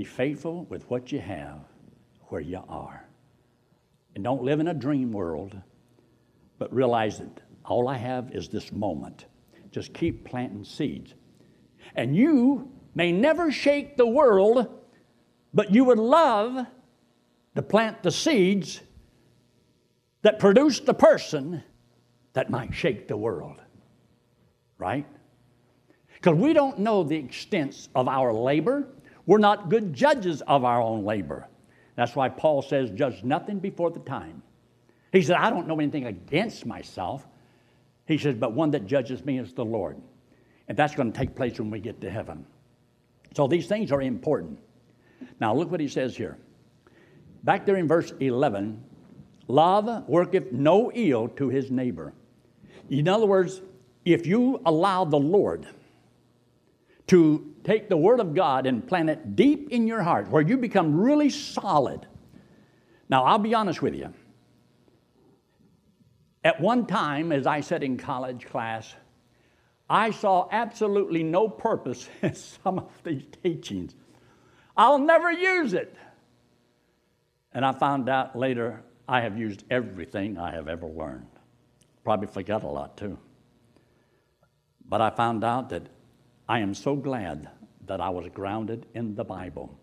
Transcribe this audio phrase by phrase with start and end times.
[0.00, 1.58] Be faithful with what you have
[2.30, 3.06] where you are.
[4.14, 5.54] And don't live in a dream world,
[6.58, 9.26] but realize that all I have is this moment.
[9.70, 11.12] Just keep planting seeds.
[11.96, 14.68] And you may never shake the world,
[15.52, 16.66] but you would love
[17.54, 18.80] to plant the seeds
[20.22, 21.62] that produce the person
[22.32, 23.60] that might shake the world.
[24.78, 25.04] Right?
[26.14, 28.88] Because we don't know the extent of our labor.
[29.30, 31.46] We're not good judges of our own labor.
[31.94, 34.42] That's why Paul says, judge nothing before the time.
[35.12, 37.28] He said, I don't know anything against myself.
[38.08, 39.98] He says, but one that judges me is the Lord.
[40.66, 42.44] And that's going to take place when we get to heaven.
[43.36, 44.58] So these things are important.
[45.38, 46.36] Now, look what he says here.
[47.44, 48.82] Back there in verse 11
[49.46, 52.12] love worketh no ill to his neighbor.
[52.88, 53.62] In other words,
[54.04, 55.68] if you allow the Lord
[57.10, 60.56] to take the Word of God and plant it deep in your heart where you
[60.56, 62.06] become really solid.
[63.08, 64.14] Now, I'll be honest with you.
[66.44, 68.94] At one time, as I said in college class,
[69.88, 73.96] I saw absolutely no purpose in some of these teachings.
[74.76, 75.92] I'll never use it.
[77.52, 81.26] And I found out later I have used everything I have ever learned.
[82.04, 83.18] Probably forgot a lot too.
[84.88, 85.88] But I found out that
[86.50, 87.48] I am so glad
[87.86, 89.78] that I was grounded in the Bible.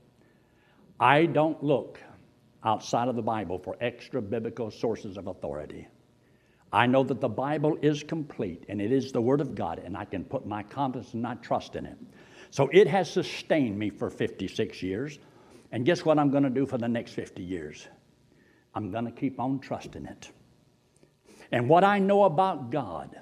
[1.00, 1.98] I don't look
[2.62, 5.88] outside of the Bible for extra biblical sources of authority.
[6.74, 9.96] I know that the Bible is complete and it is the Word of God, and
[9.96, 11.98] I can put my confidence and my trust in it.
[12.52, 15.20] So it has sustained me for 56 years.
[15.72, 17.88] And guess what I'm going to do for the next 50 years?
[18.76, 20.32] I'm going to keep on trusting it.
[21.50, 23.16] And what I know about God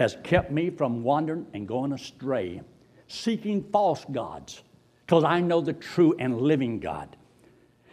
[0.00, 2.62] has kept me from wandering and going astray,
[3.06, 4.62] seeking false gods,
[5.04, 7.18] because I know the true and living God.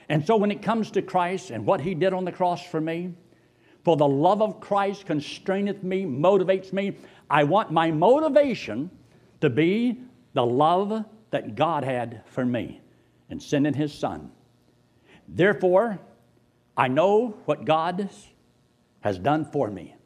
[0.08, 2.80] And so when it comes to Christ and what He did on the cross for
[2.80, 3.14] me,
[3.84, 6.96] for the love of Christ constraineth me, motivates me.
[7.30, 8.90] I want my motivation
[9.42, 10.00] to be
[10.34, 12.80] the love that God had for me
[13.30, 14.32] in sending His Son.
[15.28, 16.00] Therefore,
[16.78, 18.10] I know what God
[19.02, 19.97] has done for me.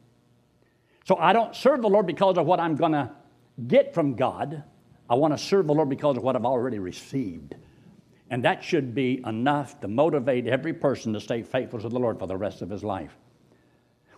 [1.06, 3.12] So I don't serve the Lord because of what I'm going to
[3.68, 4.64] get from God.
[5.10, 7.56] I want to serve the Lord because of what I've already received.
[8.30, 12.18] And that should be enough to motivate every person to stay faithful to the Lord
[12.18, 13.18] for the rest of his life.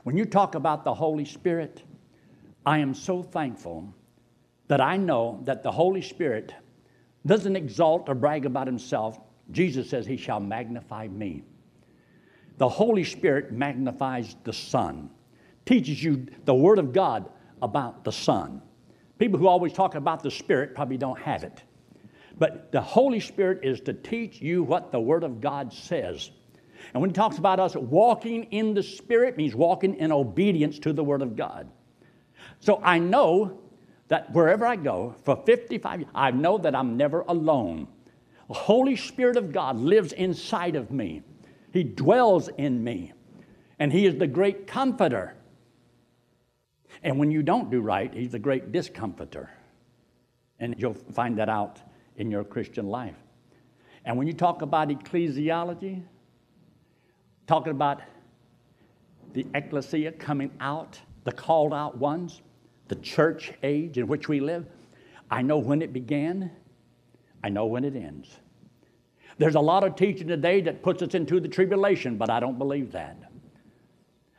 [0.04, 1.82] When you talk about the Holy Spirit,
[2.66, 3.92] I am so thankful
[4.68, 6.54] that I know that the Holy Spirit
[7.26, 9.20] doesn't exalt or brag about himself.
[9.52, 11.44] Jesus says, He shall magnify me.
[12.58, 15.10] The Holy Spirit magnifies the Son,
[15.66, 17.30] teaches you the Word of God
[17.62, 18.62] about the Son.
[19.20, 21.64] People who always talk about the Spirit probably don't have it.
[22.38, 26.32] But the Holy Spirit is to teach you what the Word of God says.
[26.94, 30.94] And when he talks about us walking in the Spirit, means walking in obedience to
[30.94, 31.70] the Word of God.
[32.60, 33.60] So I know
[34.10, 37.88] that wherever I go for 55 years, I know that I'm never alone.
[38.48, 41.22] The Holy Spirit of God lives inside of me,
[41.72, 43.14] He dwells in me,
[43.80, 45.36] and He is the great comforter.
[47.02, 49.50] And when you don't do right, He's the great discomforter.
[50.60, 51.80] And you'll find that out
[52.18, 53.16] in your Christian life.
[54.06, 56.04] And when you talk about ecclesiology,
[57.48, 58.02] talking about
[59.34, 62.42] the ecclesia coming out, the called out ones,
[62.88, 64.66] the church age in which we live.
[65.32, 66.52] I know when it began,
[67.44, 68.30] I know when it ends.
[69.38, 72.58] There's a lot of teaching today that puts us into the tribulation, but I don't
[72.58, 73.18] believe that.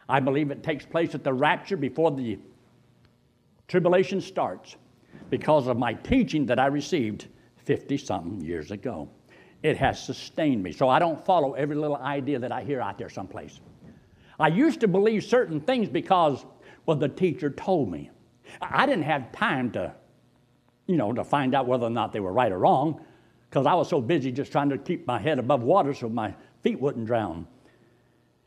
[0.09, 2.39] I believe it takes place at the rapture before the
[3.69, 4.77] tribulation starts
[5.31, 7.29] because of my teaching that I received
[7.65, 9.09] 50 something years ago
[9.65, 10.71] it has sustained me.
[10.73, 13.61] So I don't follow every little idea that I hear out there someplace.
[14.39, 16.45] I used to believe certain things because,
[16.85, 18.11] well, the teacher told me.
[18.61, 19.95] I didn't have time to,
[20.87, 23.01] you know, to find out whether or not they were right or wrong
[23.49, 26.35] because I was so busy just trying to keep my head above water so my
[26.63, 27.47] feet wouldn't drown.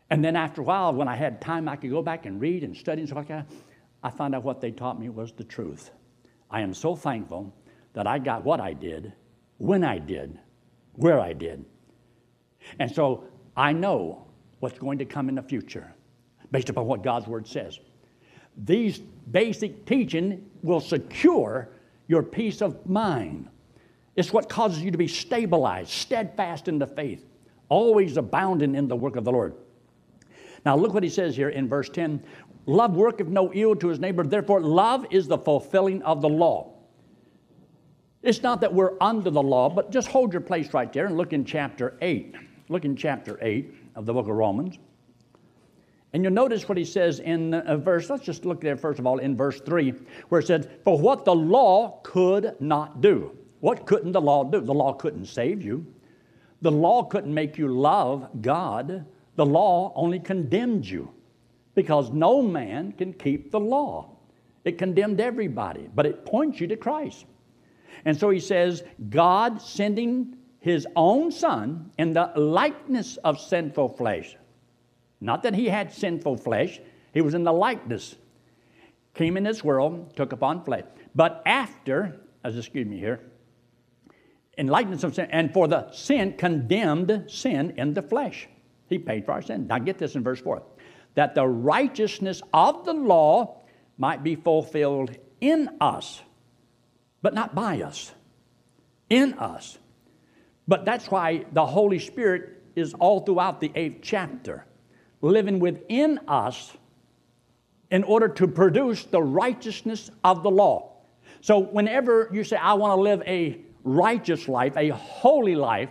[0.09, 2.63] And then after a while, when I had time, I could go back and read
[2.63, 3.48] and study and stuff like that.
[4.04, 5.92] I found out what they taught me was the truth.
[6.50, 7.54] I am so thankful
[7.94, 9.12] that I got what I did
[9.57, 10.39] when I did
[10.98, 11.63] where I did.
[12.80, 13.24] And so
[13.56, 14.27] I know
[14.59, 15.94] what's going to come in the future
[16.51, 17.80] based upon what God's Word says.
[18.65, 19.00] These
[19.31, 21.69] basic teaching will secure
[22.07, 23.50] your peace of mind.
[24.15, 27.24] It's what causes you to be stabilized, steadfast in the faith,
[27.69, 29.54] always abounding in the work of the Lord.
[30.68, 32.22] Now, look what he says here in verse 10
[32.66, 36.74] Love worketh no ill to his neighbor, therefore, love is the fulfilling of the law.
[38.22, 41.16] It's not that we're under the law, but just hold your place right there and
[41.16, 42.36] look in chapter 8.
[42.68, 44.78] Look in chapter 8 of the book of Romans.
[46.12, 49.08] And you'll notice what he says in a verse, let's just look there first of
[49.08, 49.94] all in verse 3,
[50.28, 53.31] where it says, For what the law could not do.
[53.62, 54.60] What couldn't the law do?
[54.60, 55.86] The law couldn't save you.
[56.62, 59.06] The law couldn't make you love God.
[59.38, 61.13] The law only condemned you
[61.75, 64.10] because no man can keep the law.
[64.66, 67.25] It condemned everybody, but it points you to Christ.
[68.04, 74.36] And so he says, God sending his own son in the likeness of sinful flesh.
[75.22, 76.80] Not that he had sinful flesh,
[77.13, 78.16] he was in the likeness.
[79.13, 80.83] Came in this world, took upon flesh.
[81.16, 83.22] But after, as excuse me here,
[84.57, 88.48] in likeness of sin, and for the sin, condemned sin in the flesh.
[88.88, 89.68] He paid for our sin.
[89.68, 90.62] Now get this in verse 4
[91.16, 93.62] that the righteousness of the law
[93.98, 95.10] might be fulfilled
[95.42, 96.22] in us,
[97.24, 98.12] but not by us.
[99.10, 99.80] In us.
[100.68, 104.66] But that's why the Holy Spirit is all throughout the eighth chapter,
[105.22, 106.78] living within us
[107.90, 110.92] in order to produce the righteousness of the law.
[111.42, 115.90] So, whenever you say, I want to live a righteous life, a holy life,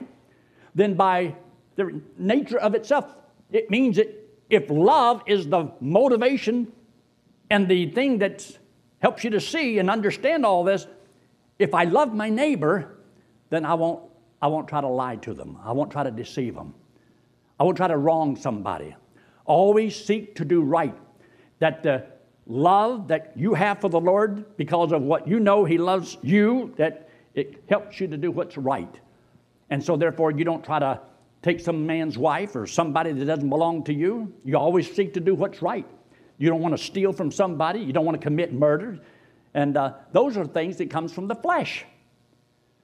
[0.74, 1.34] then by
[1.76, 3.14] the nature of itself,
[3.52, 4.12] it means that
[4.50, 6.72] if love is the motivation
[7.50, 8.58] and the thing that
[9.00, 10.86] helps you to see and understand all this,
[11.58, 12.96] if I love my neighbor,
[13.50, 14.02] then I won't,
[14.42, 15.58] I won't try to lie to them.
[15.62, 16.74] I won't try to deceive them.
[17.58, 18.94] I won't try to wrong somebody.
[19.44, 20.94] Always seek to do right.
[21.58, 22.04] That the
[22.46, 26.74] love that you have for the Lord, because of what you know He loves you,
[26.76, 28.94] that it helps you to do what's right.
[29.70, 31.00] And so, therefore, you don't try to
[31.46, 34.34] take some man's wife or somebody that doesn't belong to you.
[34.44, 35.86] You always seek to do what's right.
[36.38, 37.78] You don't want to steal from somebody.
[37.78, 38.98] You don't want to commit murder.
[39.54, 41.84] And uh, those are things that comes from the flesh.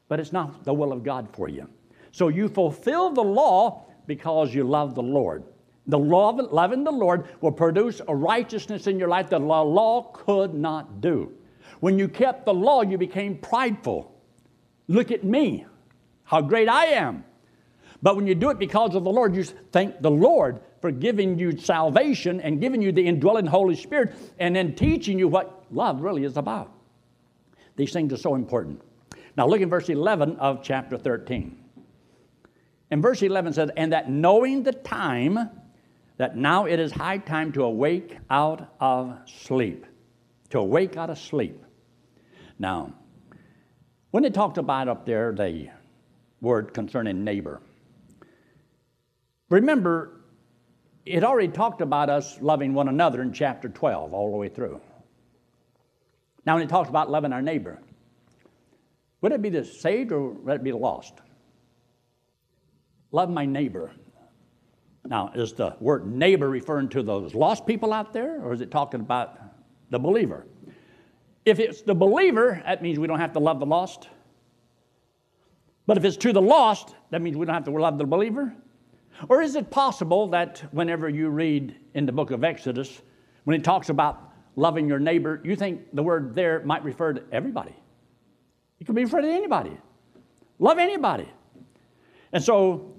[0.08, 1.68] But it's not the will of God for you.
[2.12, 5.42] So you fulfill the law because you love the Lord.
[5.88, 9.44] The love, of loving the Lord will produce a righteousness in your life that the
[9.44, 11.32] law could not do.
[11.80, 14.14] When you kept the law, you became prideful.
[14.86, 15.66] Look at me,
[16.22, 17.24] how great I am.
[18.02, 21.38] But when you do it because of the Lord, you thank the Lord for giving
[21.38, 26.02] you salvation and giving you the indwelling Holy Spirit and then teaching you what love
[26.02, 26.72] really is about.
[27.76, 28.82] These things are so important.
[29.36, 31.56] Now look in verse 11 of chapter 13.
[32.90, 35.38] And verse 11 says, And that knowing the time,
[36.18, 39.86] that now it is high time to awake out of sleep.
[40.50, 41.64] To awake out of sleep.
[42.58, 42.92] Now,
[44.10, 45.70] when they talked about up there the
[46.42, 47.62] word concerning neighbor,
[49.50, 50.22] Remember,
[51.04, 54.80] it already talked about us loving one another in chapter 12, all the way through.
[56.46, 57.78] Now, when it talks about loving our neighbor,
[59.20, 61.14] would it be the saved or would it be the lost?
[63.12, 63.92] Love my neighbor.
[65.04, 68.70] Now, is the word neighbor referring to those lost people out there, or is it
[68.70, 69.38] talking about
[69.90, 70.46] the believer?
[71.44, 74.08] If it's the believer, that means we don't have to love the lost.
[75.86, 78.54] But if it's to the lost, that means we don't have to love the believer.
[79.28, 83.02] Or is it possible that whenever you read in the book of Exodus,
[83.44, 87.22] when it talks about loving your neighbor, you think the word there might refer to
[87.32, 87.74] everybody?
[88.80, 89.76] It could be referred to anybody.
[90.58, 91.28] Love anybody.
[92.32, 92.94] And so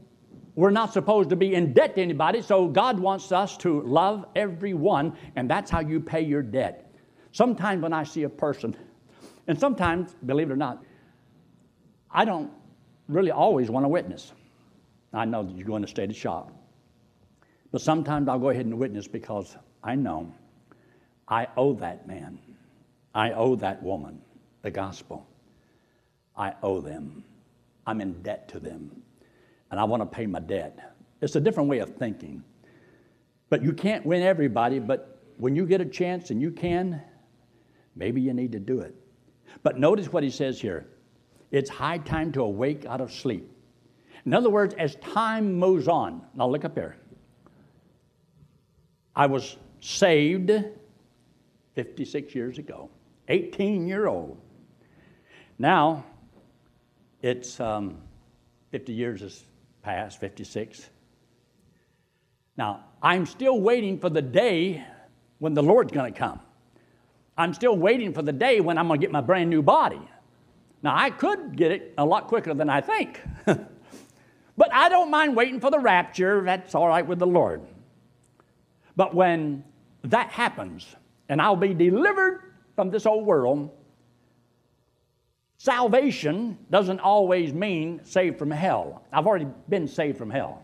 [0.55, 4.25] we're not supposed to be in debt to anybody, so God wants us to love
[4.35, 6.93] everyone, and that's how you pay your debt.
[7.31, 8.75] Sometimes when I see a person,
[9.47, 10.83] and sometimes, believe it or not,
[12.11, 12.51] I don't
[13.07, 14.31] really always want to witness.
[15.13, 16.51] I know that you're going to stay to shock.
[17.71, 20.33] But sometimes I'll go ahead and witness because I know
[21.27, 22.39] I owe that man,
[23.13, 24.21] I owe that woman
[24.63, 25.27] the gospel.
[26.35, 27.23] I owe them.
[27.85, 29.03] I'm in debt to them.
[29.69, 30.95] And I want to pay my debt.
[31.21, 32.43] It's a different way of thinking.
[33.49, 37.01] But you can't win everybody, but when you get a chance and you can,
[37.95, 38.95] maybe you need to do it.
[39.61, 40.87] But notice what he says here
[41.51, 43.52] it's high time to awake out of sleep.
[44.25, 46.95] In other words, as time moves on, now look up here.
[49.15, 50.51] I was saved
[51.75, 52.89] 56 years ago,
[53.27, 54.39] 18 year old.
[55.59, 56.05] Now,
[57.21, 57.97] it's um,
[58.71, 59.43] 50 years has
[59.81, 60.89] passed, 56.
[62.57, 64.83] Now, I'm still waiting for the day
[65.39, 66.39] when the Lord's going to come.
[67.37, 70.01] I'm still waiting for the day when I'm going to get my brand new body.
[70.81, 73.19] Now, I could get it a lot quicker than I think.
[74.55, 76.43] But I don't mind waiting for the rapture.
[76.43, 77.61] That's all right with the Lord.
[78.95, 79.63] But when
[80.03, 80.95] that happens,
[81.29, 83.71] and I'll be delivered from this old world,
[85.57, 89.03] salvation doesn't always mean saved from hell.
[89.11, 90.61] I've already been saved from hell.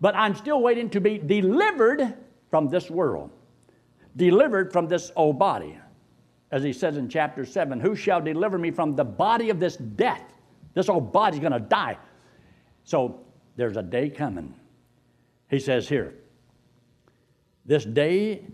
[0.00, 2.14] But I'm still waiting to be delivered
[2.50, 3.30] from this world,
[4.16, 5.78] delivered from this old body.
[6.50, 9.76] As he says in chapter 7, who shall deliver me from the body of this
[9.76, 10.22] death?
[10.74, 11.96] This old body's going to die.
[12.90, 13.20] So
[13.54, 14.52] there's a day coming.
[15.48, 16.12] He says here,
[17.64, 18.44] this day,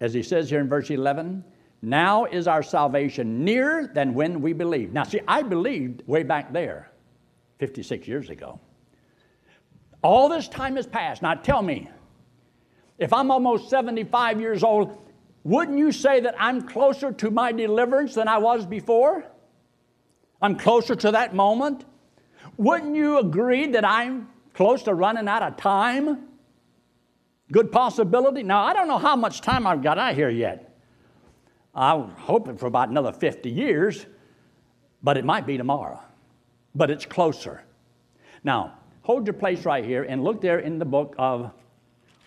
[0.00, 1.44] as he says here in verse 11,
[1.80, 4.92] now is our salvation nearer than when we believed.
[4.92, 6.90] Now, see, I believed way back there,
[7.60, 8.58] 56 years ago.
[10.02, 11.22] All this time has passed.
[11.22, 11.88] Now, tell me,
[12.98, 15.08] if I'm almost 75 years old,
[15.44, 19.24] wouldn't you say that I'm closer to my deliverance than I was before?
[20.40, 21.84] I'm closer to that moment.
[22.56, 26.28] Wouldn't you agree that I'm close to running out of time?
[27.50, 28.42] Good possibility.
[28.42, 30.78] Now, I don't know how much time I've got out here yet.
[31.74, 34.06] I'm hoping for about another 50 years,
[35.02, 36.00] but it might be tomorrow.
[36.74, 37.62] But it's closer.
[38.44, 41.50] Now, hold your place right here and look there in the book of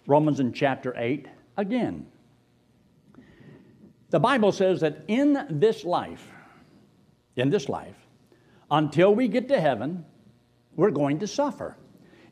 [0.08, 1.28] Romans in chapter 8
[1.58, 2.08] again.
[4.10, 6.28] The Bible says that in this life,
[7.36, 7.96] in this life,
[8.72, 10.06] until we get to heaven,
[10.76, 11.78] we're going to suffer.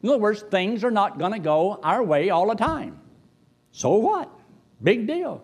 [0.01, 2.99] In other words, things are not going to go our way all the time.
[3.71, 4.29] So what?
[4.81, 5.41] Big deal.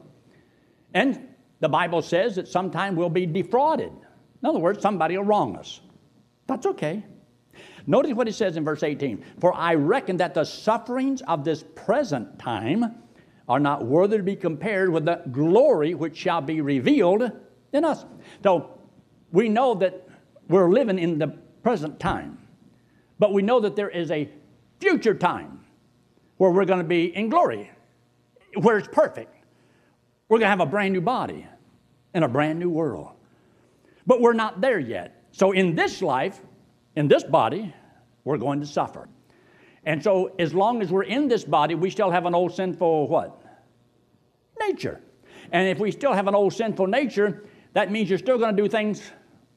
[0.94, 1.28] And
[1.60, 3.92] the Bible says that sometime we'll be defrauded.
[4.42, 5.82] In other words, somebody will wrong us.
[6.48, 7.04] That's okay.
[7.88, 11.64] Notice what it says in verse 18 For I reckon that the sufferings of this
[11.76, 12.96] present time
[13.48, 17.32] are not worthy to be compared with the glory which shall be revealed
[17.74, 18.06] in us.
[18.44, 18.80] So
[19.32, 20.08] we know that
[20.48, 21.28] we're living in the
[21.64, 22.39] present time,
[23.20, 24.30] but we know that there is a
[24.80, 25.60] future time
[26.38, 27.70] where we're going to be in glory,
[28.62, 29.36] where it's perfect.
[30.30, 31.46] We're going to have a brand new body
[32.14, 33.12] in a brand new world.
[34.08, 35.24] But we're not there yet.
[35.32, 36.40] So in this life,
[36.96, 37.74] in this body,
[38.24, 39.10] we're going to suffer.
[39.86, 43.08] And so as long as we're in this body, we still have an old sinful
[43.08, 43.42] what?
[44.60, 45.02] Nature.
[45.52, 48.62] And if we still have an old sinful nature, that means you're still going to
[48.62, 49.02] do things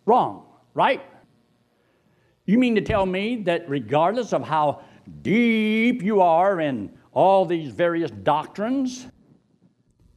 [0.07, 1.03] wrong, right?
[2.45, 4.83] You mean to tell me that regardless of how
[5.23, 9.07] deep you are in all these various doctrines,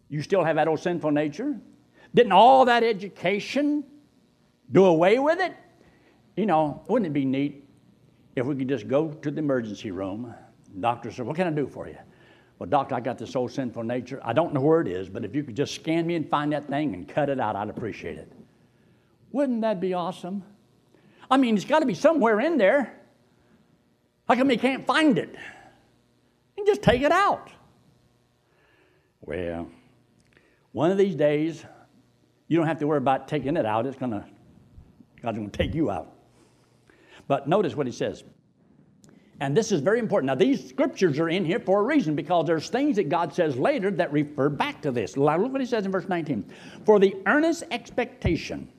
[0.09, 1.59] you still have that old sinful nature?
[2.13, 3.83] Didn't all that education
[4.71, 5.53] do away with it?
[6.35, 7.67] You know, wouldn't it be neat
[8.35, 10.33] if we could just go to the emergency room?
[10.79, 11.97] Doctor said, What can I do for you?
[12.57, 14.21] Well, doctor, I got this old sinful nature.
[14.23, 16.53] I don't know where it is, but if you could just scan me and find
[16.53, 18.31] that thing and cut it out, I'd appreciate it.
[19.31, 20.43] Wouldn't that be awesome?
[21.29, 22.93] I mean, it's got to be somewhere in there.
[24.27, 25.35] How come he can't find it?
[26.57, 27.51] And just take it out.
[29.21, 29.67] Well,
[30.71, 31.65] one of these days,
[32.47, 33.85] you don't have to worry about taking it out.
[33.85, 34.25] It's to,
[35.21, 36.11] God's to take you out.
[37.27, 38.23] But notice what he says.
[39.39, 40.27] And this is very important.
[40.27, 43.57] Now, these scriptures are in here for a reason because there's things that God says
[43.57, 45.17] later that refer back to this.
[45.17, 46.45] Look what he says in verse 19.
[46.85, 48.71] For the earnest expectation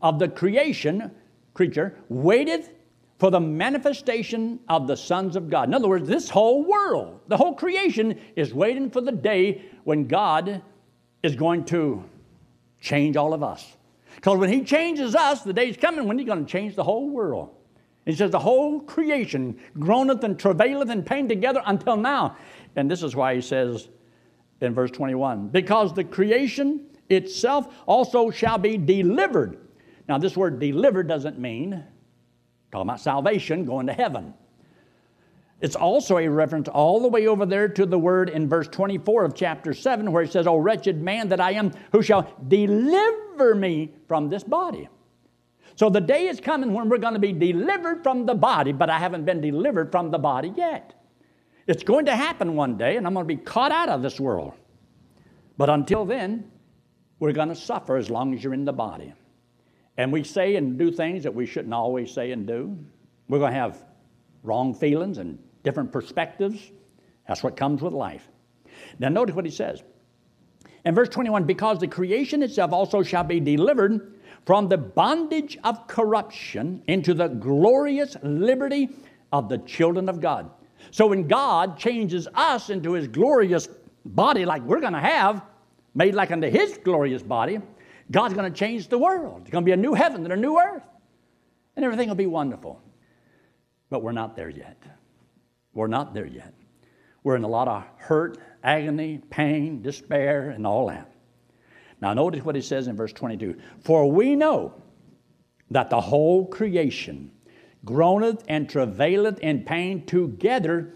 [0.00, 1.12] of the creation,
[1.54, 2.70] creature, waiteth
[3.18, 5.68] for the manifestation of the sons of God.
[5.68, 10.08] In other words, this whole world, the whole creation is waiting for the day when
[10.08, 10.62] God
[11.22, 12.02] is going to
[12.80, 13.76] change all of us.
[14.16, 17.08] Because when He changes us, the day's coming when He's going to change the whole
[17.08, 17.50] world.
[18.04, 22.36] He says, The whole creation groaneth and travaileth in pain together until now.
[22.74, 23.88] And this is why He says
[24.60, 29.58] in verse 21 Because the creation itself also shall be delivered.
[30.08, 31.84] Now, this word delivered doesn't mean
[32.72, 34.34] talking about salvation, going to heaven.
[35.60, 39.24] It's also a reference all the way over there to the word in verse 24
[39.24, 43.54] of chapter 7 where it says, O wretched man that I am, who shall deliver
[43.54, 44.88] me from this body.
[45.76, 48.90] So the day is coming when we're going to be delivered from the body, but
[48.90, 50.94] I haven't been delivered from the body yet.
[51.68, 54.18] It's going to happen one day, and I'm going to be caught out of this
[54.18, 54.54] world.
[55.56, 56.50] But until then,
[57.20, 59.14] we're going to suffer as long as you're in the body.
[59.96, 62.76] And we say and do things that we shouldn't always say and do.
[63.28, 63.84] We're going to have
[64.42, 66.72] wrong feelings and different perspectives.
[67.28, 68.28] That's what comes with life.
[68.98, 69.82] Now, notice what he says.
[70.84, 75.86] In verse 21 because the creation itself also shall be delivered from the bondage of
[75.86, 78.88] corruption into the glorious liberty
[79.32, 80.50] of the children of God.
[80.90, 83.68] So when God changes us into his glorious
[84.04, 85.42] body, like we're going to have,
[85.94, 87.60] made like unto his glorious body,
[88.12, 89.40] God's going to change the world.
[89.42, 90.84] It's going to be a new heaven and a new earth.
[91.74, 92.80] And everything will be wonderful.
[93.90, 94.80] But we're not there yet.
[95.72, 96.54] We're not there yet.
[97.24, 101.10] We're in a lot of hurt, agony, pain, despair, and all that.
[102.00, 104.74] Now, notice what he says in verse 22 For we know
[105.70, 107.30] that the whole creation
[107.84, 110.94] groaneth and travaileth in pain together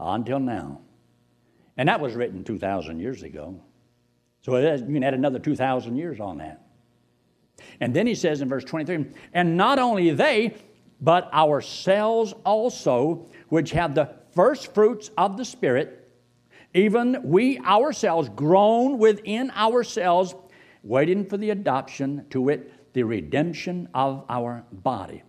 [0.00, 0.80] until now.
[1.76, 3.60] And that was written 2,000 years ago.
[4.46, 6.62] So you can add another 2,000 years on that.
[7.80, 10.54] And then he says in verse 23 And not only they,
[11.00, 16.08] but ourselves also, which have the first fruits of the Spirit,
[16.74, 20.36] even we ourselves groan within ourselves,
[20.84, 25.24] waiting for the adoption to it, the redemption of our body.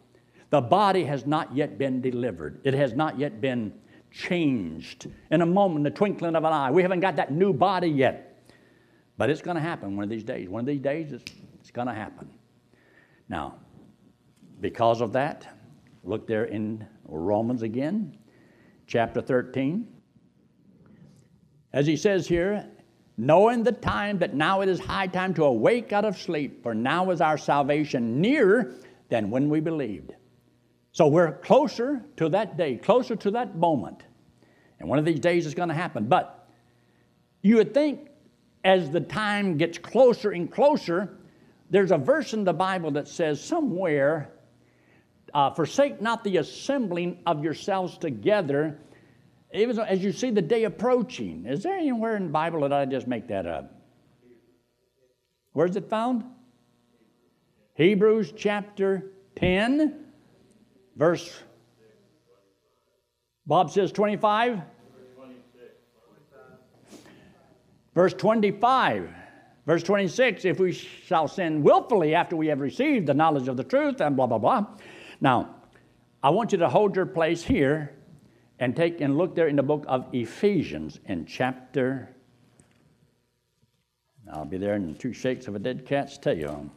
[0.51, 3.73] The body has not yet been delivered, it has not yet been
[4.11, 6.69] changed in a moment, the twinkling of an eye.
[6.69, 8.26] We haven't got that new body yet.
[9.17, 10.47] But it's going to happen one of these days.
[10.47, 11.25] One of these days, it's,
[11.59, 12.29] it's going to happen.
[13.29, 13.55] Now,
[14.61, 15.47] because of that,
[16.03, 18.17] look there in Romans again,
[18.85, 19.87] chapter 13.
[21.73, 22.67] As he says here,
[23.17, 26.73] knowing the time that now it is high time to awake out of sleep, for
[26.73, 28.75] now is our salvation nearer
[29.09, 30.13] than when we believed.
[30.91, 34.03] So we're closer to that day, closer to that moment.
[34.79, 36.07] And one of these days is going to happen.
[36.07, 36.47] But
[37.41, 38.06] you would think
[38.67, 41.17] as the time gets closer and closer,
[41.69, 44.33] there's a verse in the Bible that says somewhere,
[45.33, 48.77] uh, forsake not the assembling of yourselves together,
[49.53, 51.45] even as you see the day approaching.
[51.45, 53.73] Is there anywhere in the Bible that I just make that up?
[55.53, 56.25] Where's it found?
[57.75, 60.07] Hebrews chapter 10,
[60.97, 61.39] verse.
[63.45, 64.61] Bob says 25.
[67.97, 69.09] Verse 25.
[69.65, 73.63] Verse 26 if we shall sin willfully after we have received the knowledge of the
[73.63, 74.67] truth, and blah, blah, blah.
[75.19, 75.55] Now,
[76.21, 77.95] I want you to hold your place here
[78.59, 82.15] and take and look there in the book of Ephesians in chapter.
[84.31, 86.69] I'll be there in two shakes of a dead cat's tail.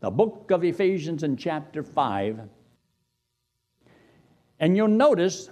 [0.00, 2.40] The book of Ephesians in chapter 5.
[4.58, 5.50] And you'll notice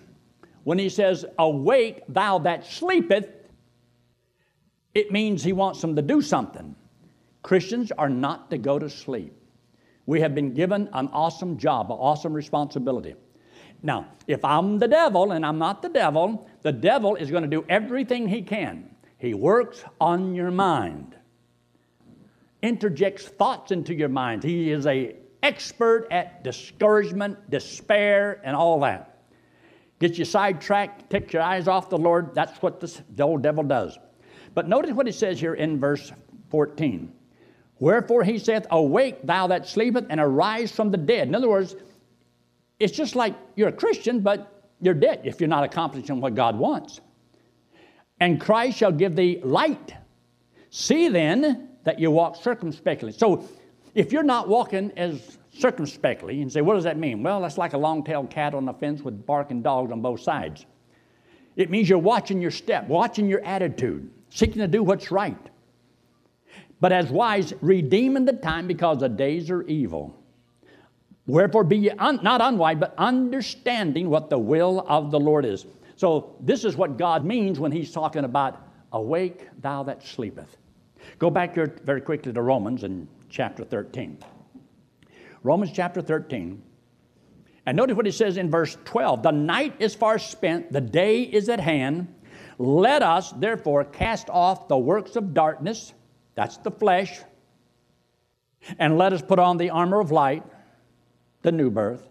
[0.65, 3.42] when he says, Awake, thou that sleepeth,
[4.95, 6.75] it means he wants them to do something.
[7.43, 9.35] Christians are not to go to sleep.
[10.07, 13.15] We have been given an awesome job, an awesome responsibility.
[13.83, 17.49] Now, if I'm the devil and I'm not the devil, the devil is going to
[17.49, 18.95] do everything he can.
[19.19, 21.17] He works on your mind,
[22.63, 24.43] interjects thoughts into your mind.
[24.43, 29.25] He is a expert at discouragement, despair, and all that.
[29.99, 32.35] Gets you sidetracked, takes your eyes off the Lord.
[32.35, 33.99] That's what this, the old devil does.
[34.55, 36.13] But notice what he says here in verse
[36.51, 37.13] 14.
[37.79, 41.29] Wherefore he saith, Awake, thou that sleepeth, and arise from the dead.
[41.29, 41.75] In other words,
[42.79, 46.57] it's just like you're a Christian, but you're dead if you're not accomplishing what God
[46.57, 47.01] wants.
[48.21, 49.95] And Christ shall give thee light.
[50.71, 53.13] See then that you walk circumspectly.
[53.13, 53.49] So
[53.95, 57.23] if you're not walking as circumspectly, and say, what does that mean?
[57.23, 60.21] Well, that's like a long tailed cat on the fence with barking dogs on both
[60.21, 60.67] sides.
[61.57, 65.37] It means you're watching your step, watching your attitude seeking to do what's right.
[66.81, 70.19] But as wise, redeeming the time because the days are evil.
[71.27, 75.67] Wherefore be ye un- not unwise, but understanding what the will of the Lord is.
[75.97, 80.57] So this is what God means when he's talking about awake thou that sleepeth.
[81.19, 84.19] Go back here very quickly to Romans in chapter 13.
[85.43, 86.63] Romans chapter 13.
[87.67, 91.23] And notice what he says in verse 12 The night is far spent, the day
[91.23, 92.13] is at hand.
[92.63, 95.95] Let us, therefore, cast off the works of darkness,
[96.37, 97.21] that's the flesh,
[98.79, 100.45] and let us put on the armor of light,
[101.43, 102.07] the new birth,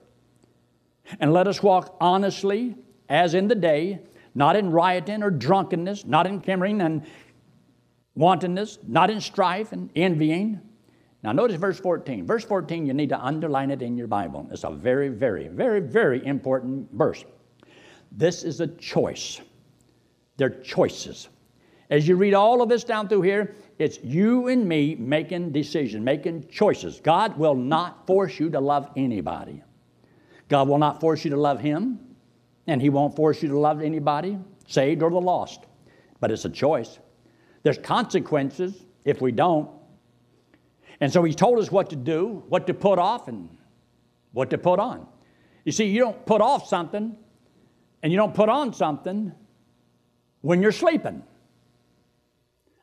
[1.22, 2.76] and let us walk honestly
[3.08, 4.02] as in the day,
[4.36, 7.06] not in rioting or drunkenness, not in chambering and
[8.16, 10.60] wantonness, not in strife and envying.
[11.24, 12.26] Now, notice verse 14.
[12.26, 14.50] Verse 14, you need to underline it in your Bible.
[14.52, 17.24] It's a very, very, very, very important verse.
[18.12, 19.40] This is a choice.
[20.38, 21.30] They're choices.
[21.89, 26.04] As you read all of this down through here, it's you and me making decisions,
[26.04, 27.02] making choices.
[27.02, 29.62] God will not force you to love anybody.
[30.48, 32.00] God will not force you to love Him,
[32.67, 35.65] and He won't force you to love anybody, saved or the lost.
[36.20, 37.00] But it's a choice.
[37.63, 39.70] There's consequences if we don't.
[41.02, 43.50] And so He told us what to do, what to put off, and
[44.32, 45.08] what to put on.
[45.65, 47.17] You see, you don't put off something
[48.04, 49.32] and you don't put on something
[50.42, 51.24] when you're sleeping.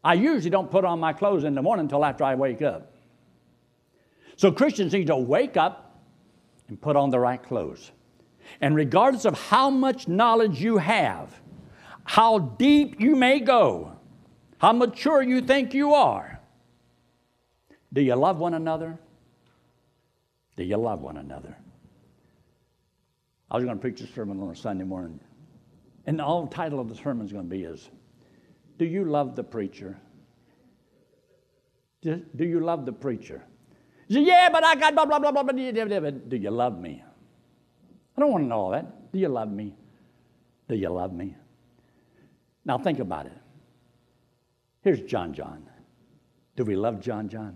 [0.03, 2.94] I usually don't put on my clothes in the morning until after I wake up.
[4.37, 6.01] So Christians need to wake up
[6.68, 7.90] and put on the right clothes.
[8.61, 11.40] And regardless of how much knowledge you have,
[12.05, 13.99] how deep you may go,
[14.59, 16.40] how mature you think you are,
[17.92, 18.99] do you love one another?
[20.57, 21.57] Do you love one another?
[23.51, 25.21] I was going to preach a sermon on a Sunday morning,
[26.09, 27.90] and the whole title of the sermon is going to be is,
[28.79, 29.94] Do you love the preacher?
[32.01, 33.44] Do, do you love the preacher?
[34.11, 35.53] Say, yeah, but I got blah, blah, blah, blah, blah.
[35.53, 37.05] Do you love me?
[38.16, 39.12] I don't want to know all that.
[39.12, 39.77] Do you love me?
[40.66, 41.37] Do you love me?
[42.64, 43.37] Now think about it.
[44.81, 45.68] Here's John John.
[46.57, 47.55] Do we love John John?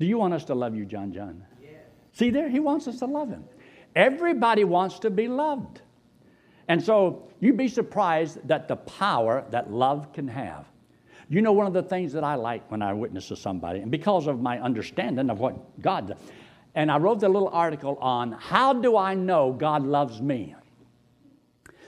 [0.00, 1.44] Do you want us to love you, John John?
[1.62, 1.74] Yes.
[2.12, 3.44] See there, he wants us to love him.
[3.94, 5.82] Everybody wants to be loved.
[6.68, 10.66] And so you'd be surprised that the power that love can have.
[11.28, 13.90] You know, one of the things that I like when I witness to somebody, and
[13.90, 16.18] because of my understanding of what God does,
[16.74, 20.54] and I wrote a little article on how do I know God loves me?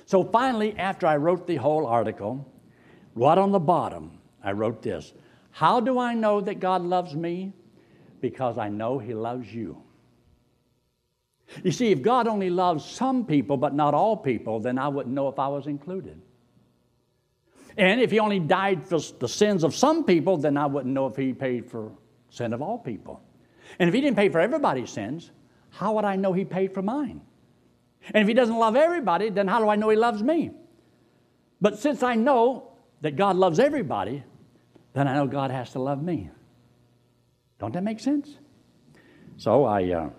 [0.06, 2.50] So finally, after I wrote the whole article,
[3.14, 5.12] right on the bottom, I wrote this
[5.50, 7.52] How do I know that God loves me?
[8.20, 9.82] Because I know He loves you.
[11.64, 15.14] You see, if God only loves some people but not all people, then I wouldn't
[15.14, 16.20] know if I was included.
[17.76, 21.06] And if He only died for the sins of some people, then I wouldn't know
[21.06, 21.92] if He paid for
[22.28, 23.22] sin of all people.
[23.78, 25.30] And if He didn't pay for everybody's sins,
[25.70, 27.20] how would I know He paid for mine?
[28.12, 30.50] And if He doesn't love everybody, then how do I know He loves me?
[31.60, 34.22] But since I know that God loves everybody,
[34.92, 36.30] then I know God has to love me.
[37.58, 38.38] Don't that make sense?
[39.36, 39.90] So I.
[39.92, 40.10] Uh,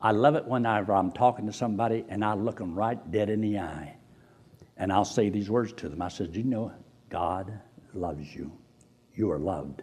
[0.00, 3.40] I love it whenever I'm talking to somebody and I look them right dead in
[3.40, 3.96] the eye
[4.76, 6.00] and I'll say these words to them.
[6.00, 6.72] I said, you know
[7.10, 7.52] God
[7.92, 8.50] loves you?
[9.14, 9.82] You are loved.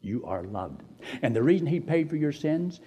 [0.00, 0.82] You are loved.
[1.22, 2.80] And the reason He paid for your sins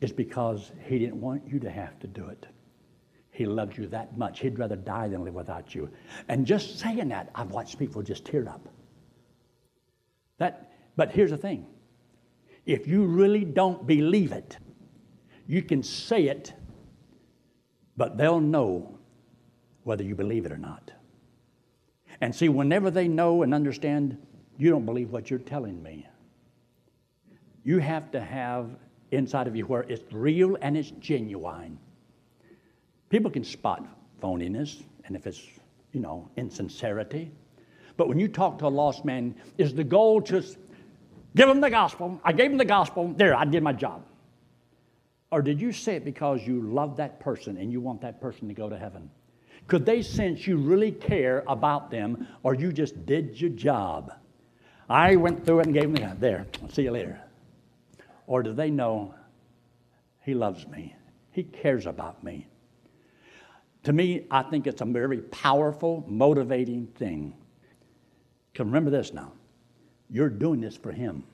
[0.00, 2.46] is because He didn't want you to have to do it.
[3.32, 4.40] He loved you that much.
[4.40, 5.90] He'd rather die than live without you.
[6.28, 8.68] And just saying that, I've watched people just tear up.
[10.38, 11.66] That, but here's the thing
[12.66, 14.56] if you really don't believe it,
[15.46, 16.52] you can say it,
[17.96, 18.98] but they'll know
[19.84, 20.90] whether you believe it or not.
[22.20, 24.16] And see, whenever they know and understand,
[24.56, 26.06] you don't believe what you're telling me.
[27.64, 28.70] You have to have
[29.10, 31.78] inside of you where it's real and it's genuine.
[33.08, 33.84] People can spot
[34.22, 35.42] phoniness, and if it's,
[35.92, 37.30] you know, insincerity.
[37.96, 40.56] But when you talk to a lost man, is the goal just
[41.36, 42.20] give him the gospel?
[42.24, 43.12] I gave him the gospel.
[43.16, 44.04] There, I did my job.
[45.32, 48.48] Or did you say it because you love that person and you want that person
[48.48, 49.10] to go to heaven?
[49.66, 54.12] Could they sense you really care about them or you just did your job?
[54.90, 56.20] I went through it and gave them that.
[56.20, 57.18] There, see you later.
[58.26, 59.14] Or do they know
[60.20, 60.94] he loves me?
[61.30, 62.46] He cares about me.
[63.84, 67.34] To me, I think it's a very powerful, motivating thing.
[68.52, 69.32] Because remember this now
[70.10, 71.24] you're doing this for him.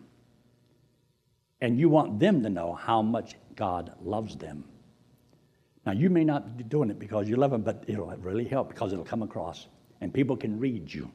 [1.61, 4.65] And you want them to know how much God loves them.
[5.85, 8.69] Now, you may not be doing it because you love them, but it'll really help
[8.69, 9.67] because it'll come across
[10.01, 11.11] and people can read you.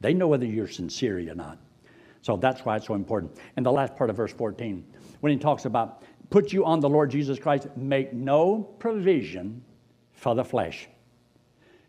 [0.00, 1.58] They know whether you're sincere or not.
[2.22, 3.36] So that's why it's so important.
[3.56, 4.84] And the last part of verse 14,
[5.20, 9.62] when he talks about put you on the Lord Jesus Christ, make no provision
[10.12, 10.88] for the flesh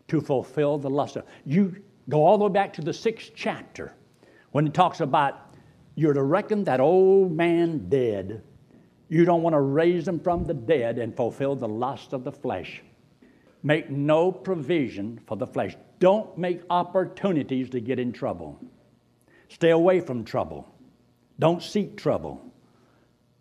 [0.06, 1.24] to fulfill the lust of.
[1.44, 3.94] You go all the way back to the sixth chapter
[4.52, 5.56] when it talks about
[5.96, 8.44] you're to reckon that old man dead
[9.12, 12.32] you don't want to raise them from the dead and fulfill the lust of the
[12.32, 12.80] flesh.
[13.62, 15.76] Make no provision for the flesh.
[15.98, 18.58] Don't make opportunities to get in trouble.
[19.50, 20.66] Stay away from trouble.
[21.38, 22.40] Don't seek trouble.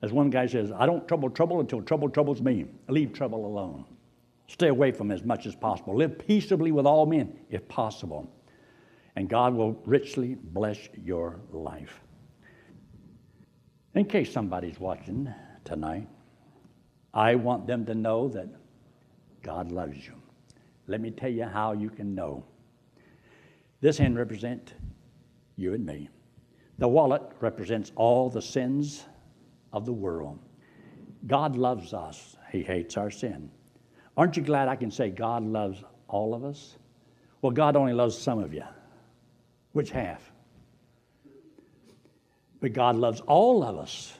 [0.02, 2.66] As one guy says, I don't trouble trouble until trouble troubles me.
[2.90, 3.86] Leave trouble alone.
[4.48, 5.96] Stay away from as much as possible.
[5.96, 8.30] Live peaceably with all men if possible.
[9.16, 12.02] And God will richly bless your life.
[13.96, 16.08] In case somebody's watching, tonight.
[17.14, 18.48] I want them to know that
[19.42, 20.14] God loves you.
[20.88, 22.44] Let me tell you how you can know.
[23.82, 24.74] This hand represents
[25.56, 26.10] you and me.
[26.78, 29.06] The wallet represents all the sins
[29.74, 30.40] of the world.
[31.28, 33.52] God loves us, He hates our sin.
[34.18, 36.78] Aren't you glad I can say God loves all of us?
[37.42, 38.64] Well, God only loves some of you.
[39.74, 40.32] Which half?
[42.60, 44.14] But God loves all of us.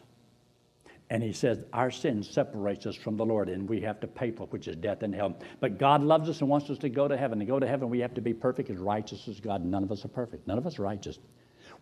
[1.12, 4.32] And he says, Our sin separates us from the Lord, and we have to pay
[4.32, 5.38] for which is death and hell.
[5.60, 7.38] But God loves us and wants us to go to heaven.
[7.40, 9.66] To go to heaven, we have to be perfect, as righteous as God.
[9.66, 10.48] None of us are perfect.
[10.48, 11.20] None of us are righteous.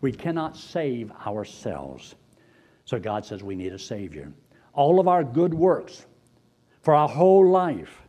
[0.00, 2.16] We cannot save ourselves.
[2.84, 4.32] So God says we need a Savior.
[4.72, 6.06] All of our good works
[6.82, 8.02] for our whole life,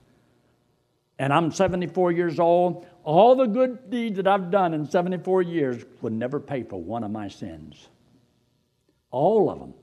[1.20, 5.86] and I'm 74 years old, all the good deeds that I've done in 74 years
[6.02, 7.90] would never pay for one of my sins.
[9.12, 9.76] All of them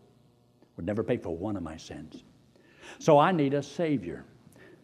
[0.78, 2.22] would never pay for one of my sins.
[3.00, 4.24] So I need a Savior.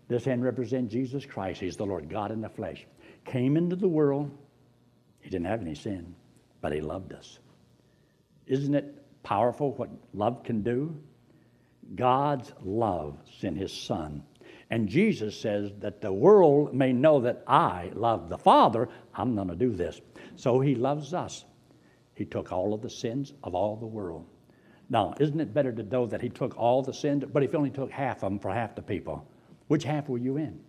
[0.08, 1.60] This hand represents Jesus Christ.
[1.60, 2.84] He's the Lord God in the flesh.
[3.24, 4.36] Came into the world.
[5.20, 6.16] He didn't have any sin,
[6.60, 7.38] but He loved us.
[8.48, 11.00] Isn't it powerful what love can do?
[11.94, 14.24] God's love sent His Son.
[14.70, 18.88] And Jesus says that the world may know that I love the Father.
[19.14, 20.00] I'm going to do this.
[20.34, 21.44] So He loves us.
[22.14, 24.26] He took all of the sins of all the world.
[24.88, 27.56] Now, isn't it better to know that He took all the sins, but if He
[27.56, 29.26] only took half of them for half the people?
[29.68, 30.60] Which half were you in?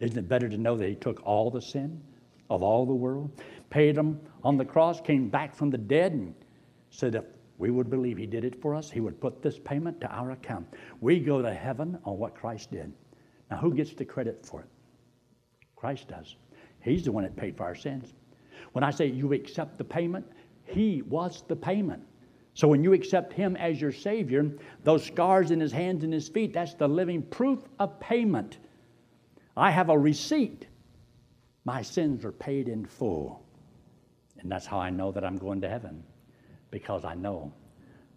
[0.00, 2.02] Isn't it better to know that He took all the sin
[2.48, 3.30] of all the world,
[3.70, 6.34] paid them on the cross, came back from the dead, and
[6.90, 7.24] said if
[7.58, 10.32] we would believe He did it for us, He would put this payment to our
[10.32, 10.66] account.
[11.00, 12.92] We go to heaven on what Christ did.
[13.50, 14.68] Now, who gets the credit for it?
[15.76, 16.36] Christ does.
[16.80, 18.14] He's the one that paid for our sins.
[18.72, 20.26] When I say you accept the payment,
[20.64, 22.02] He was the payment.
[22.54, 24.50] So when you accept Him as your Savior,
[24.84, 28.58] those scars in His hands and His feet, that's the living proof of payment.
[29.56, 30.66] I have a receipt.
[31.64, 33.44] My sins are paid in full.
[34.38, 36.02] And that's how I know that I'm going to heaven,
[36.70, 37.52] because I know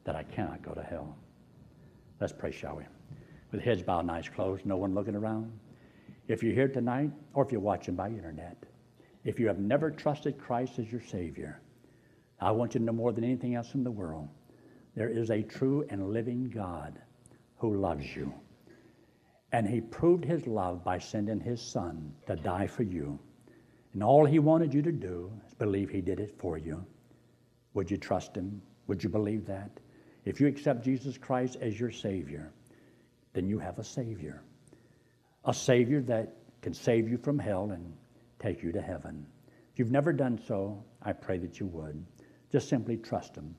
[0.06, 1.16] that I cannot go to hell.
[2.20, 2.84] Let's pray, shall we?
[3.52, 5.52] With heads bowed and eyes closed, no one looking around.
[6.28, 8.64] If you're here tonight, or if you're watching by internet,
[9.26, 11.60] if you have never trusted Christ as your Savior,
[12.40, 14.28] I want you to know more than anything else in the world
[14.96, 17.00] there is a true and living God
[17.58, 18.34] who loves you.
[19.52, 23.20] And He proved His love by sending His Son to die for you.
[23.94, 26.86] And all He wanted you to do is believe He did it for you.
[27.74, 28.62] Would you trust Him?
[28.88, 29.80] Would you believe that?
[30.26, 32.52] If you accept Jesus Christ as your Savior,
[33.34, 34.44] then you have a Savior.
[35.46, 37.94] A Savior that can save you from hell and
[38.40, 39.26] take you to heaven.
[39.74, 42.06] If you've never done so, I pray that you would.
[42.54, 43.56] Just simply trust Him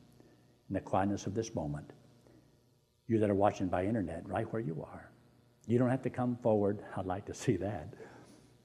[0.70, 1.92] in the quietness of this moment.
[3.09, 5.11] You that are watching by internet, right where you are.
[5.66, 6.83] You don't have to come forward.
[6.96, 7.92] I'd like to see that.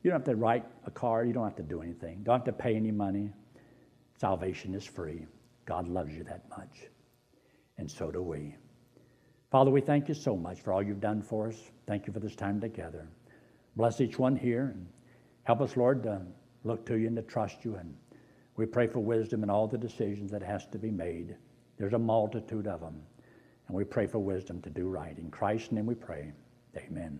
[0.03, 1.27] You don't have to write a card.
[1.27, 2.21] You don't have to do anything.
[2.23, 3.31] Don't have to pay any money.
[4.21, 5.25] Salvation is free.
[5.65, 6.87] God loves you that much.
[7.77, 8.55] And so do we.
[9.51, 11.57] Father, we thank you so much for all you've done for us.
[11.87, 13.07] Thank you for this time together.
[13.75, 14.87] Bless each one here and
[15.43, 16.21] help us, Lord, to
[16.63, 17.95] look to you and to trust you and
[18.59, 21.37] we pray for wisdom in all the decisions that has to be made.
[21.77, 23.01] There's a multitude of them.
[23.67, 25.17] And we pray for wisdom to do right.
[25.17, 26.33] In Christ's name we pray.
[26.75, 27.19] Amen.